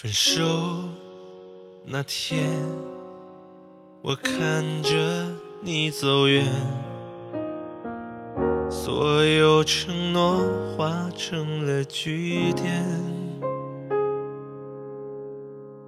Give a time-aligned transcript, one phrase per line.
[0.00, 0.44] 分手
[1.84, 2.38] 那天，
[4.00, 5.26] 我看着
[5.60, 6.46] 你走远，
[8.70, 10.38] 所有承诺
[10.76, 12.86] 化成了句点，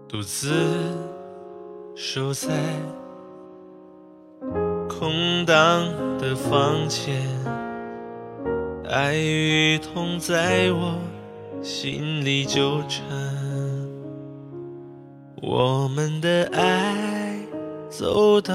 [0.08, 0.50] 独自
[1.94, 2.48] 守在
[4.88, 5.86] 空荡
[6.18, 7.24] 的房间，
[8.88, 10.98] 爱与痛在我
[11.62, 13.79] 心里纠缠。
[15.42, 17.34] 我们的爱
[17.88, 18.54] 走到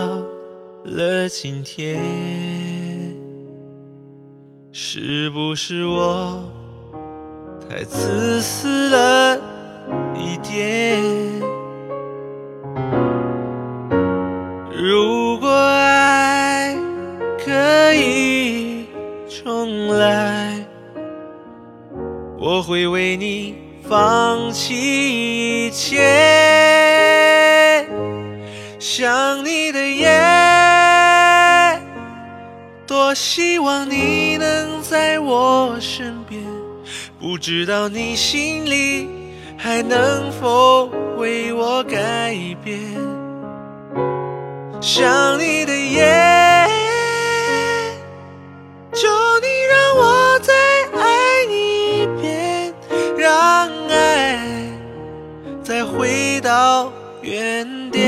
[0.84, 1.99] 了今天，
[4.71, 6.44] 是不是我
[7.67, 9.35] 太自私了
[10.16, 11.02] 一点？
[14.72, 16.77] 如果爱
[17.44, 18.86] 可以
[19.27, 20.63] 重来，
[22.38, 23.55] 我会为你
[23.88, 26.02] 放弃一切。
[28.80, 30.09] 想你的夜，
[32.88, 36.41] 多希望你能在我身边，
[37.19, 39.09] 不知道你心里
[39.58, 42.80] 还能否为我改变。
[44.81, 46.06] 想你的夜，
[56.26, 58.04] 回到原点。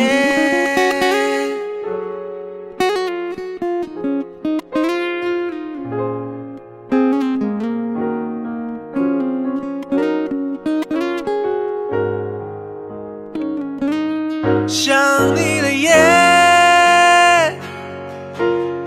[14.68, 15.94] 想你的夜，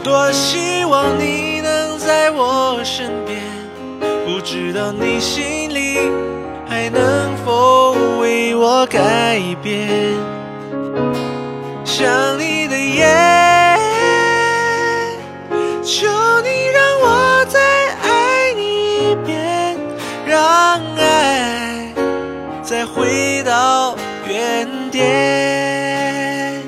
[0.03, 3.41] 多希望你能在我身边，
[4.27, 6.11] 不知道你心里
[8.91, 9.88] 改变。
[11.84, 13.06] 想你的夜，
[15.83, 16.08] 求
[16.42, 17.58] 你让我再
[18.02, 19.78] 爱你一遍，
[20.27, 21.95] 让爱
[22.62, 23.96] 再回到
[24.28, 26.61] 原点。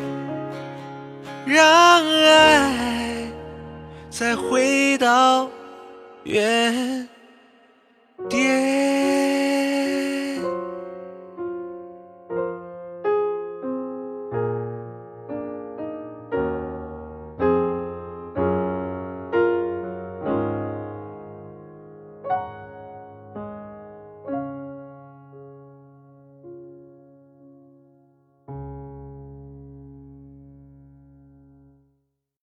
[1.44, 2.72] 让爱
[4.10, 5.50] 再回到
[6.24, 7.08] 原
[8.28, 8.91] 点。